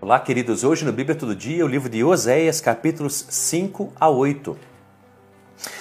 [0.00, 0.62] Olá, queridos.
[0.62, 4.56] Hoje no Bíblia Todo Dia, o livro de Oséias, capítulos 5 a 8.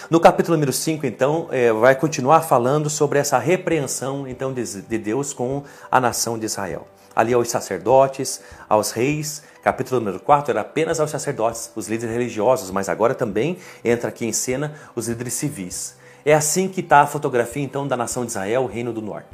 [0.09, 4.97] No capítulo número 5, então, é, vai continuar falando sobre essa repreensão então de, de
[4.97, 6.87] Deus com a nação de Israel.
[7.15, 12.71] Ali aos sacerdotes, aos reis, capítulo número 4 era apenas aos sacerdotes, os líderes religiosos,
[12.71, 15.95] mas agora também entra aqui em cena os líderes civis.
[16.25, 19.29] É assim que está a fotografia então da nação de Israel, o reino do norte,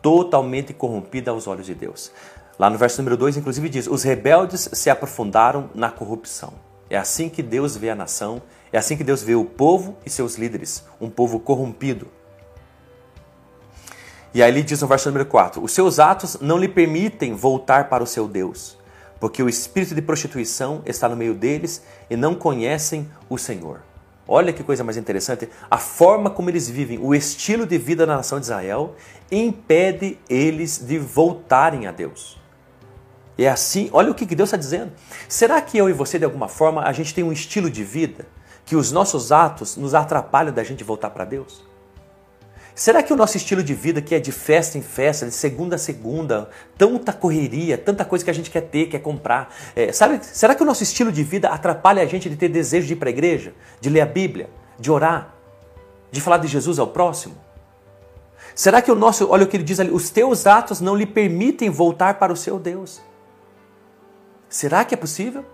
[0.00, 2.12] totalmente corrompida aos olhos de Deus.
[2.58, 6.52] Lá no verso número 2, inclusive, diz: Os rebeldes se aprofundaram na corrupção.
[6.88, 8.42] É assim que Deus vê a nação,
[8.72, 12.08] é assim que Deus vê o povo e seus líderes, um povo corrompido.
[14.34, 17.88] E aí ele diz no verso número 4: Os seus atos não lhe permitem voltar
[17.88, 18.78] para o seu Deus,
[19.18, 23.80] porque o espírito de prostituição está no meio deles e não conhecem o Senhor.
[24.26, 25.48] Olha que coisa mais interessante.
[25.70, 28.94] A forma como eles vivem, o estilo de vida da nação de Israel,
[29.30, 32.41] impede eles de voltarem a Deus.
[33.44, 34.92] É assim, olha o que Deus está dizendo.
[35.28, 38.26] Será que eu e você, de alguma forma, a gente tem um estilo de vida
[38.64, 41.64] que os nossos atos nos atrapalham da gente voltar para Deus?
[42.74, 45.76] Será que o nosso estilo de vida, que é de festa em festa, de segunda
[45.76, 50.20] a segunda, tanta correria, tanta coisa que a gente quer ter, quer comprar, é, sabe?
[50.22, 52.96] Será que o nosso estilo de vida atrapalha a gente de ter desejo de ir
[52.96, 55.34] para a igreja, de ler a Bíblia, de orar,
[56.10, 57.34] de falar de Jesus ao próximo?
[58.54, 61.06] Será que o nosso, olha o que ele diz ali, os teus atos não lhe
[61.06, 63.02] permitem voltar para o seu Deus?
[64.52, 65.46] Será que é possível?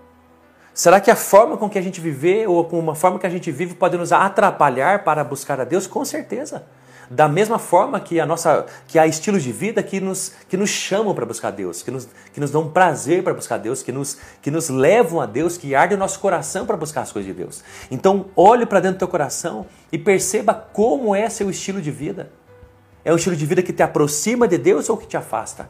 [0.75, 3.31] Será que a forma com que a gente vive ou com uma forma que a
[3.31, 5.87] gente vive pode nos atrapalhar para buscar a Deus?
[5.87, 6.65] Com certeza.
[7.09, 10.71] Da mesma forma que a nossa, que há estilos de vida que nos, que nos
[10.71, 14.19] chamam para buscar Deus, que nos, que nos dão prazer para buscar Deus, que nos,
[14.43, 17.41] que nos levam a Deus, que ardem o nosso coração para buscar as coisas de
[17.41, 17.63] Deus.
[17.93, 22.33] Então, olhe para dentro do teu coração e perceba como é seu estilo de vida.
[23.05, 25.69] É um estilo de vida que te aproxima de Deus ou que te afasta?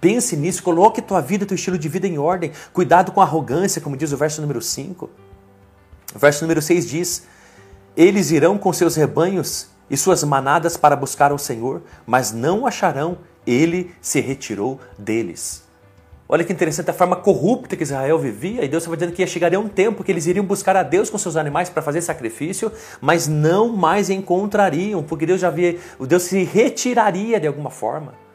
[0.00, 2.52] Pense nisso, coloque tua vida, teu estilo de vida em ordem.
[2.72, 5.10] Cuidado com a arrogância, como diz o verso número 5.
[6.14, 7.22] O verso número 6 diz:
[7.96, 13.18] Eles irão com seus rebanhos e suas manadas para buscar ao Senhor, mas não acharão,
[13.46, 15.66] ele se retirou deles.
[16.28, 19.26] Olha que interessante a forma corrupta que Israel vivia, e Deus estava dizendo que ia
[19.26, 22.70] chegaria um tempo que eles iriam buscar a Deus com seus animais para fazer sacrifício,
[23.00, 28.27] mas não mais encontrariam, porque Deus já havia, o Deus se retiraria de alguma forma.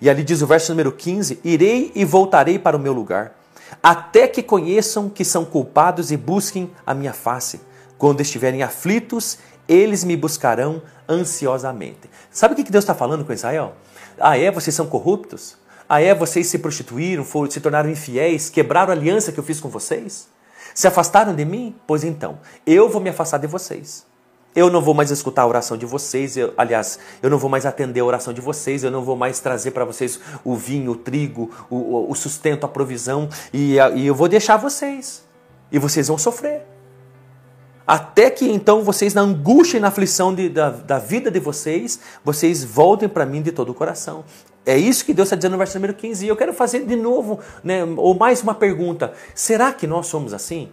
[0.00, 3.38] E ali diz o verso número 15: Irei e voltarei para o meu lugar,
[3.82, 7.60] até que conheçam que são culpados e busquem a minha face.
[7.98, 12.10] Quando estiverem aflitos, eles me buscarão ansiosamente.
[12.30, 13.74] Sabe o que Deus está falando com Israel?
[14.20, 14.50] Ah, é?
[14.50, 15.56] Vocês são corruptos?
[15.88, 16.14] Ah, é?
[16.14, 20.28] Vocês se prostituíram, foram, se tornaram infiéis, quebraram a aliança que eu fiz com vocês?
[20.74, 21.74] Se afastaram de mim?
[21.86, 24.04] Pois então, eu vou me afastar de vocês.
[24.56, 27.66] Eu não vou mais escutar a oração de vocês, eu, aliás, eu não vou mais
[27.66, 30.96] atender a oração de vocês, eu não vou mais trazer para vocês o vinho, o
[30.96, 35.22] trigo, o, o sustento, a provisão, e, e eu vou deixar vocês.
[35.70, 36.62] E vocês vão sofrer.
[37.86, 42.00] Até que então vocês, na angústia e na aflição de, da, da vida de vocês,
[42.24, 44.24] vocês voltem para mim de todo o coração.
[44.64, 46.24] É isso que Deus está dizendo no verso número 15.
[46.24, 50.32] E eu quero fazer de novo, né, ou mais uma pergunta: será que nós somos
[50.32, 50.70] assim?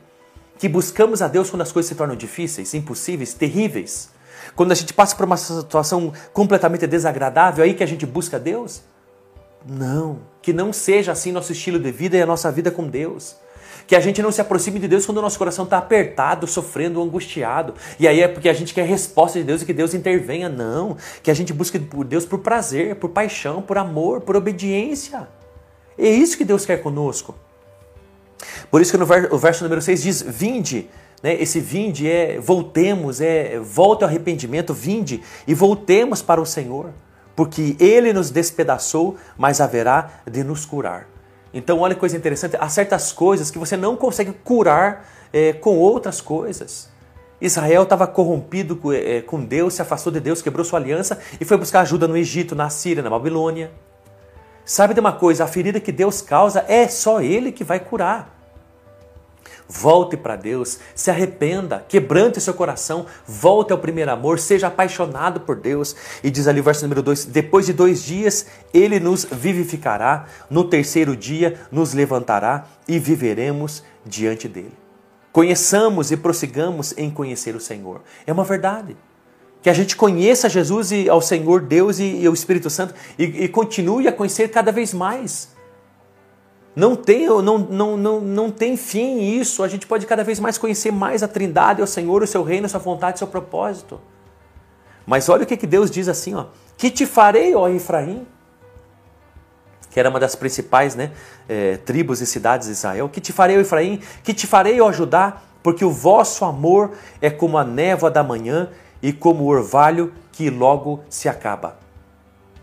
[0.63, 4.09] Que buscamos a Deus quando as coisas se tornam difíceis, impossíveis, terríveis?
[4.55, 8.81] Quando a gente passa por uma situação completamente desagradável, aí que a gente busca Deus?
[9.67, 13.35] Não, que não seja assim nosso estilo de vida e a nossa vida com Deus.
[13.85, 17.03] Que a gente não se aproxime de Deus quando o nosso coração está apertado, sofrendo,
[17.03, 17.73] angustiado.
[17.99, 20.47] E aí é porque a gente quer resposta de Deus e que Deus intervenha.
[20.47, 20.95] Não.
[21.21, 25.27] Que a gente busque por Deus por prazer, por paixão, por amor, por obediência.
[25.97, 27.35] É isso que Deus quer conosco.
[28.69, 30.89] Por isso que no verso, o verso número 6 diz: Vinde.
[31.21, 31.41] Né?
[31.41, 36.89] Esse vinde é voltemos, é volte ao arrependimento, vinde e voltemos para o Senhor.
[37.35, 41.07] Porque Ele nos despedaçou, mas haverá de nos curar.
[41.53, 45.77] Então, olha que coisa interessante: há certas coisas que você não consegue curar é, com
[45.77, 46.91] outras coisas.
[47.39, 51.57] Israel estava corrompido é, com Deus, se afastou de Deus, quebrou sua aliança e foi
[51.57, 53.71] buscar ajuda no Egito, na Síria, na Babilônia.
[54.63, 55.43] Sabe de uma coisa?
[55.43, 58.32] A ferida que Deus causa é só Ele que vai curar.
[59.75, 65.55] Volte para Deus, se arrependa, quebrante seu coração, volte ao primeiro amor, seja apaixonado por
[65.55, 65.95] Deus.
[66.23, 70.63] E diz ali o verso número 2: Depois de dois dias ele nos vivificará, no
[70.63, 74.73] terceiro dia nos levantará e viveremos diante dele.
[75.31, 78.01] Conheçamos e prossigamos em conhecer o Senhor.
[78.27, 78.95] É uma verdade.
[79.63, 83.23] Que a gente conheça Jesus e ao Senhor Deus e, e o Espírito Santo e,
[83.23, 85.52] e continue a conhecer cada vez mais.
[86.75, 89.63] Não tem, não, não, não, não tem fim isso.
[89.63, 92.65] A gente pode cada vez mais conhecer mais a Trindade, o Senhor, o seu reino,
[92.65, 94.01] a sua vontade, o seu propósito.
[95.05, 96.45] Mas olha o que, que Deus diz assim, ó.
[96.77, 98.25] Que te farei, ó Efraim?
[99.93, 101.11] que era uma das principais né,
[101.47, 103.07] é, tribos e cidades de Israel.
[103.07, 104.01] Que te farei, ó Efraim?
[104.23, 105.37] Que te farei, ó Judá?
[105.61, 108.69] Porque o vosso amor é como a névoa da manhã
[109.03, 111.77] e como o orvalho que logo se acaba.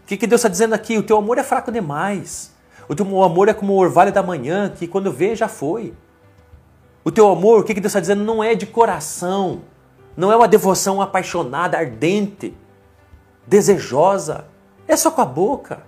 [0.02, 0.98] O que, que Deus está dizendo aqui?
[0.98, 2.52] O teu amor é fraco demais.
[2.90, 5.94] O teu amor é como o orvalho da manhã, que quando vê já foi.
[7.04, 8.24] O teu amor, o que, Deus está dizendo?
[8.24, 9.60] Não é de coração.
[10.16, 12.52] Não é uma devoção apaixonada, ardente,
[13.46, 14.44] desejosa.
[14.88, 15.84] É só com a boca.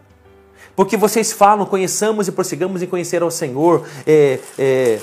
[0.77, 3.85] Porque vocês falam, conheçamos e prossigamos em conhecer ao Senhor.
[4.07, 5.01] É, é,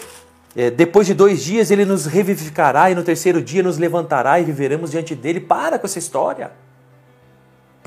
[0.56, 4.45] é, depois de dois dias ele nos revivificará e no terceiro dia nos levantará e
[4.45, 5.42] viveremos diante dele.
[5.42, 6.54] Para com essa história.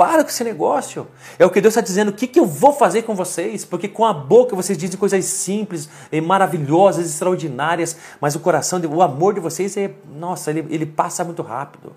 [0.02, 1.06] Para com esse negócio.
[1.38, 2.08] É o que Deus está dizendo.
[2.08, 3.64] O que, que eu vou fazer com vocês?
[3.64, 5.88] Porque com a boca vocês dizem coisas simples,
[6.24, 11.40] maravilhosas, extraordinárias, mas o coração, o amor de vocês é, nossa, ele, ele passa muito
[11.40, 11.92] rápido.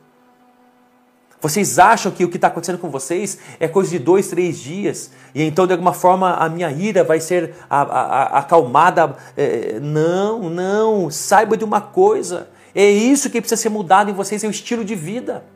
[1.42, 5.10] Vocês acham que o que está acontecendo com vocês é coisa de dois, três dias
[5.34, 9.16] e então de alguma forma a minha ira vai ser a, a, a, acalmada?
[9.36, 11.10] É, não, não.
[11.10, 14.86] Saiba de uma coisa: é isso que precisa ser mudado em vocês, é o estilo
[14.86, 15.55] de vida.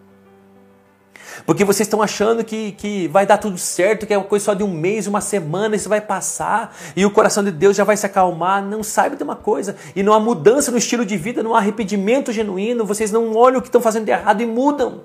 [1.46, 4.54] Porque vocês estão achando que, que vai dar tudo certo, que é uma coisa só
[4.54, 7.98] de um mês, uma semana, isso vai passar e o coração de Deus já vai
[7.98, 8.64] se acalmar.
[8.64, 9.76] Não saiba de uma coisa.
[9.96, 13.60] E não há mudança no estilo de vida, não há arrependimento genuíno, vocês não olham
[13.60, 15.02] o que estão fazendo de errado e mudam.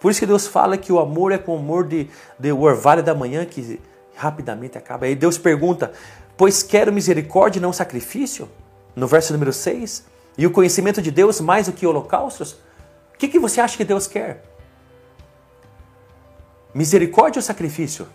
[0.00, 2.08] Por isso que Deus fala que o amor é como o amor de,
[2.38, 3.80] de orvalho da manhã que
[4.14, 5.06] rapidamente acaba.
[5.06, 5.92] Aí Deus pergunta:
[6.36, 8.48] Pois quero misericórdia e não sacrifício?
[8.94, 10.04] No verso número 6.
[10.36, 12.52] E o conhecimento de Deus mais do que holocaustos?
[13.12, 14.44] O que, que você acha que Deus quer?
[16.74, 18.06] Misericórdia ou sacrifício?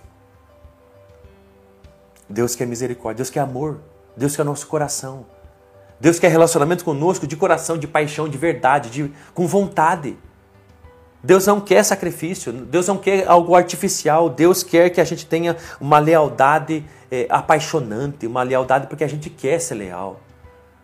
[2.29, 3.79] Deus quer misericórdia, Deus quer amor,
[4.15, 5.25] Deus quer nosso coração.
[5.99, 10.17] Deus quer relacionamento conosco de coração, de paixão, de verdade, de, com vontade.
[11.23, 15.55] Deus não quer sacrifício, Deus não quer algo artificial, Deus quer que a gente tenha
[15.79, 20.19] uma lealdade é, apaixonante, uma lealdade porque a gente quer ser leal.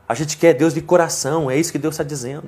[0.08, 2.48] A gente quer Deus de coração, é isso que Deus está dizendo.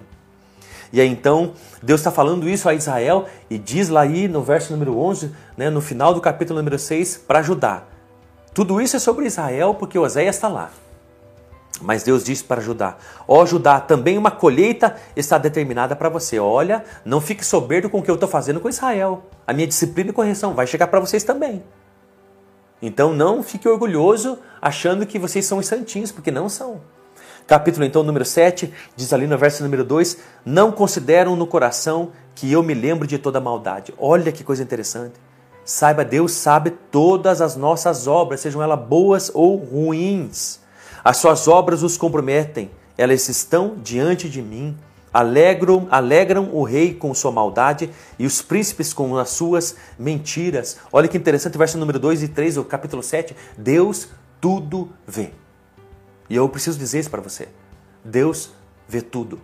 [0.94, 4.74] E aí então, Deus está falando isso a Israel e diz lá aí no verso
[4.74, 7.84] número 11, né, no final do capítulo número 6, para Judá.
[8.54, 10.70] Tudo isso é sobre Israel porque Oséias está lá.
[11.82, 12.98] Mas Deus disse para Judá:
[13.28, 16.38] Ó oh, Judá, também uma colheita está determinada para você.
[16.38, 19.24] Olha, não fique soberbo com o que eu estou fazendo com Israel.
[19.48, 21.64] A minha disciplina e correção vai chegar para vocês também.
[22.82, 26.82] Então não fique orgulhoso achando que vocês são os santinhos, porque não são.
[27.48, 32.52] Capítulo então número 7, diz ali no verso número 2: Não consideram no coração que
[32.52, 33.94] eu me lembro de toda maldade.
[33.98, 35.16] Olha que coisa interessante.
[35.64, 40.60] Saiba, Deus sabe todas as nossas obras, sejam elas boas ou ruins.
[41.04, 44.78] As suas obras os comprometem, elas estão diante de mim.
[45.14, 50.78] Alegram, alegram o rei com sua maldade e os príncipes com as suas mentiras.
[50.92, 53.36] Olha que interessante, verso número 2 e 3 do capítulo 7.
[53.58, 54.08] Deus
[54.40, 55.41] tudo vê.
[56.32, 57.50] E eu preciso dizer isso para você.
[58.04, 58.52] Deus
[58.88, 59.42] vê tudo.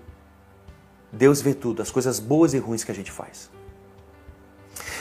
[1.11, 3.49] Deus vê tudo, as coisas boas e ruins que a gente faz.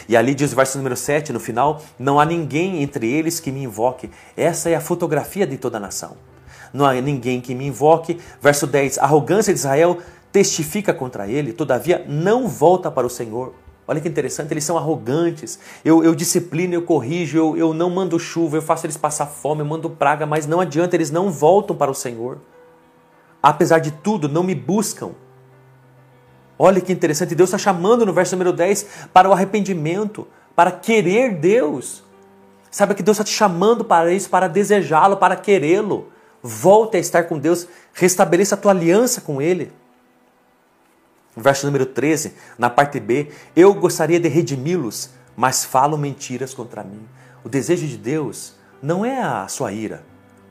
[0.09, 3.53] E ali diz o verso número 7, no final: Não há ninguém entre eles que
[3.53, 4.11] me invoque.
[4.37, 6.17] Essa é a fotografia de toda a nação
[6.73, 8.21] não há ninguém que me invoque.
[8.41, 9.99] Verso 10: A arrogância de Israel
[10.31, 13.55] testifica contra ele, todavia não volta para o Senhor.
[13.89, 15.61] Olha que interessante, eles são arrogantes.
[15.85, 19.61] Eu, eu disciplino, eu corrijo, eu, eu não mando chuva, eu faço eles passar fome,
[19.61, 22.39] eu mando praga, mas não adianta, eles não voltam para o Senhor.
[23.41, 25.13] Apesar de tudo, não me buscam.
[26.59, 31.35] Olha que interessante, Deus está chamando no verso número 10 para o arrependimento, para querer
[31.37, 32.03] Deus.
[32.71, 36.11] Sabe que Deus está te chamando para isso, para desejá-lo, para querê-lo.
[36.43, 39.71] Volte a estar com Deus, restabeleça a tua aliança com Ele.
[41.37, 47.07] Verso número 13, na parte B, eu gostaria de redimi-los, mas falam mentiras contra mim.
[47.45, 50.03] O desejo de Deus não é a sua ira.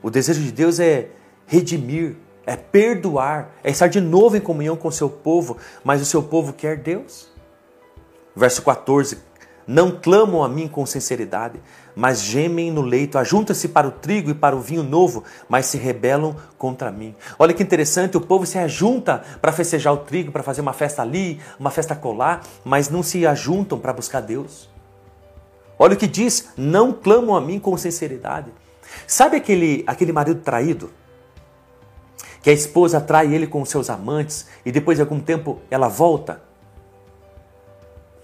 [0.03, 1.09] O desejo de Deus é
[1.47, 2.15] redimir,
[2.45, 6.21] é perdoar, é estar de novo em comunhão com o seu povo, mas o seu
[6.21, 7.31] povo quer Deus.
[8.35, 9.17] Verso 14,
[9.67, 11.60] não clamam a mim com sinceridade,
[11.95, 15.77] mas gemem no leito, ajuntam-se para o trigo e para o vinho novo, mas se
[15.77, 17.15] rebelam contra mim.
[17.39, 21.01] Olha que interessante, o povo se ajunta para festejar o trigo, para fazer uma festa
[21.01, 24.69] ali, uma festa colar, mas não se ajuntam para buscar Deus.
[25.79, 28.51] Olha o que diz: não clamam a mim com sinceridade.
[29.07, 30.91] Sabe aquele, aquele marido traído?
[32.41, 36.41] Que a esposa trai ele com seus amantes e depois de algum tempo ela volta?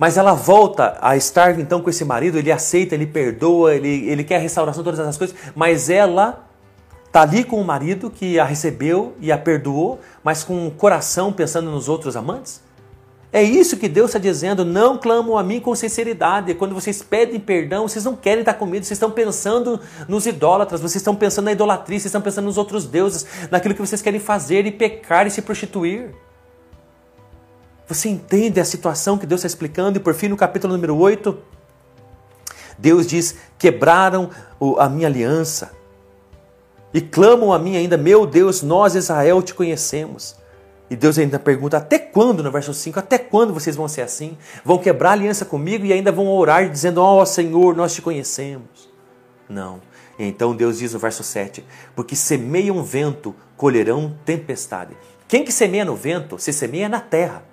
[0.02, 4.24] Mas ela volta a estar então com esse marido, ele aceita, ele perdoa, ele, ele
[4.24, 6.44] quer a restauração, todas essas coisas, mas ela
[7.06, 11.32] está ali com o marido que a recebeu e a perdoou, mas com o coração
[11.32, 12.64] pensando nos outros amantes?
[13.32, 14.66] É isso que Deus está dizendo.
[14.66, 16.56] Não clamam a mim com sinceridade.
[16.56, 20.82] Quando vocês pedem perdão, vocês não querem estar com medo, vocês estão pensando nos idólatras,
[20.82, 24.20] vocês estão pensando na idolatria, vocês estão pensando nos outros deuses, naquilo que vocês querem
[24.20, 26.10] fazer e pecar e se prostituir.
[27.92, 29.98] Você entende a situação que Deus está explicando?
[29.98, 31.38] E por fim, no capítulo número 8,
[32.80, 34.30] Deus diz: quebraram
[34.78, 35.74] a minha aliança
[36.94, 40.38] e clamam a mim ainda, meu Deus, nós Israel te conhecemos.
[40.90, 44.38] E Deus ainda pergunta: até quando, no verso 5, até quando vocês vão ser assim?
[44.64, 48.90] Vão quebrar aliança comigo e ainda vão orar dizendo: Ó oh, Senhor, nós te conhecemos.
[49.50, 49.82] Não.
[50.18, 54.96] Então Deus diz no verso 7: Porque semeiam vento, colherão tempestade.
[55.28, 57.51] Quem que semeia no vento, se semeia na terra.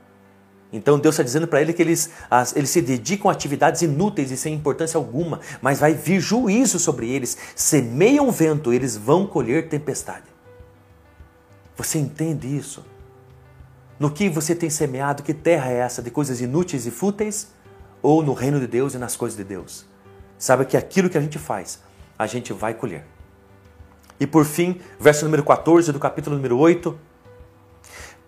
[0.73, 4.31] Então Deus está dizendo para ele que eles, as, eles se dedicam a atividades inúteis
[4.31, 7.37] e sem importância alguma, mas vai vir juízo sobre eles.
[7.57, 10.27] Semeiam vento, eles vão colher tempestade.
[11.77, 12.85] Você entende isso?
[13.99, 17.49] No que você tem semeado, que terra é essa de coisas inúteis e fúteis?
[18.03, 19.87] Ou no reino de Deus e nas coisas de Deus?
[20.39, 21.81] Sabe que aquilo que a gente faz,
[22.17, 23.05] a gente vai colher.
[24.21, 27.08] E por fim, verso número 14 do capítulo número 8.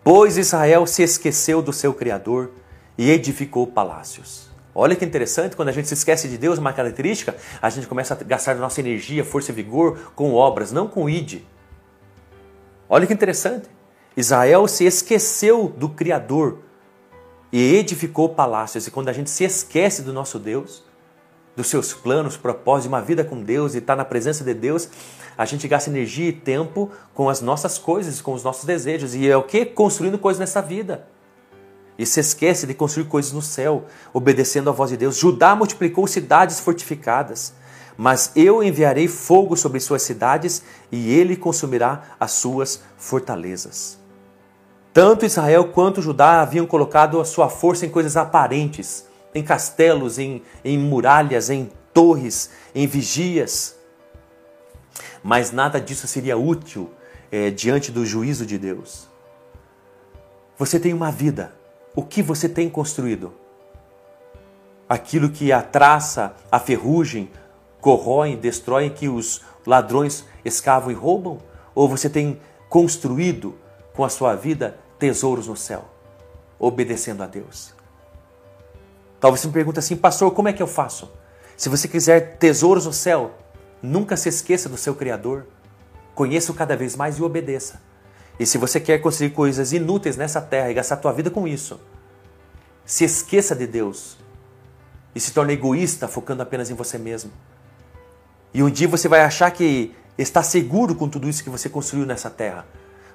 [0.02, 2.50] Pois Israel se esqueceu do seu Criador
[2.96, 4.48] e edificou palácios.
[4.74, 8.14] Olha que interessante, quando a gente se esquece de Deus, uma característica, a gente começa
[8.14, 11.42] a gastar nossa energia, força e vigor com obras, não com id.
[12.88, 13.68] Olha que interessante.
[14.16, 16.58] Israel se esqueceu do Criador
[17.52, 18.86] e edificou palácios.
[18.86, 20.84] E quando a gente se esquece do nosso Deus,
[21.60, 24.88] dos seus planos, propósitos, uma vida com Deus e está na presença de Deus,
[25.36, 29.14] a gente gasta energia e tempo com as nossas coisas, com os nossos desejos.
[29.14, 29.66] E é o que?
[29.66, 31.06] Construindo coisas nessa vida.
[31.98, 35.16] E se esquece de construir coisas no céu, obedecendo à voz de Deus.
[35.16, 37.52] Judá multiplicou cidades fortificadas.
[37.94, 43.98] Mas eu enviarei fogo sobre suas cidades e ele consumirá as suas fortalezas.
[44.94, 50.42] Tanto Israel quanto Judá haviam colocado a sua força em coisas aparentes, em castelos, em,
[50.64, 53.76] em muralhas, em torres, em vigias.
[55.22, 56.90] Mas nada disso seria útil
[57.30, 59.08] é, diante do juízo de Deus.
[60.58, 61.54] Você tem uma vida.
[61.94, 63.32] O que você tem construído?
[64.88, 67.30] Aquilo que a traça, a ferrugem,
[67.80, 71.38] corroem, destroem, que os ladrões escavam e roubam?
[71.74, 73.56] Ou você tem construído
[73.94, 75.84] com a sua vida tesouros no céu,
[76.58, 77.74] obedecendo a Deus.
[79.20, 81.10] Talvez você me pergunte assim, pastor, como é que eu faço?
[81.56, 83.32] Se você quiser tesouros no céu,
[83.82, 85.46] nunca se esqueça do seu Criador.
[86.14, 87.80] Conheça-o cada vez mais e obedeça.
[88.38, 91.78] E se você quer conseguir coisas inúteis nessa terra e gastar tua vida com isso,
[92.84, 94.16] se esqueça de Deus
[95.14, 97.30] e se torne egoísta, focando apenas em você mesmo.
[98.54, 102.06] E um dia você vai achar que está seguro com tudo isso que você construiu
[102.06, 102.64] nessa terra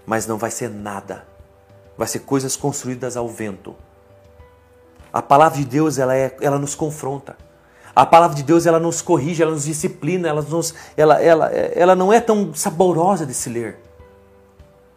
[0.05, 1.25] mas não vai ser nada.
[1.97, 3.75] Vai ser coisas construídas ao vento.
[5.15, 7.37] A palavra de Deus, ela, é, ela nos confronta.
[7.95, 11.95] A palavra de Deus, ela nos corrige, ela nos disciplina, ela, nos, ela, ela, ela
[11.95, 13.79] não é tão saborosa de se ler.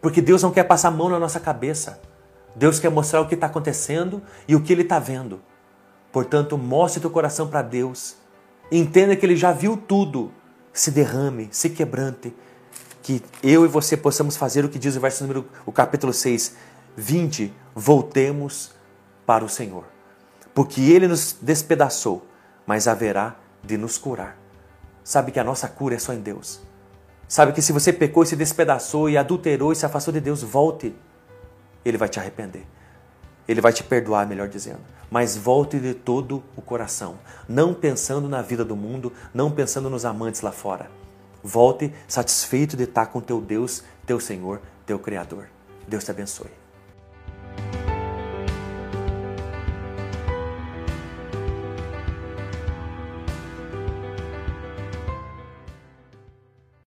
[0.01, 2.01] Porque Deus não quer passar a mão na nossa cabeça.
[2.53, 5.39] Deus quer mostrar o que está acontecendo e o que Ele está vendo.
[6.11, 8.17] Portanto, mostre teu coração para Deus.
[8.69, 10.33] Entenda que Ele já viu tudo.
[10.73, 12.35] Se derrame, se quebrante
[13.01, 16.57] que eu e você possamos fazer o que diz o verso número, o capítulo 6,
[16.97, 18.71] 20, voltemos
[19.25, 19.85] para o Senhor.
[20.53, 22.25] Porque Ele nos despedaçou,
[22.65, 24.37] mas haverá de nos curar.
[25.03, 26.61] Sabe que a nossa cura é só em Deus.
[27.27, 30.41] Sabe que se você pecou e se despedaçou e adulterou e se afastou de Deus,
[30.41, 30.95] volte.
[31.85, 32.65] Ele vai te arrepender.
[33.47, 34.81] Ele vai te perdoar, melhor dizendo.
[35.09, 40.05] Mas volte de todo o coração, não pensando na vida do mundo, não pensando nos
[40.05, 40.89] amantes lá fora.
[41.43, 45.47] Volte satisfeito de estar com teu Deus, teu Senhor, teu Criador.
[45.87, 46.51] Deus te abençoe.